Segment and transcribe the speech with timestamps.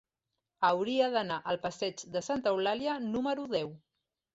[0.69, 3.77] Hauria d'anar al passeig de Santa Eulàlia número deu.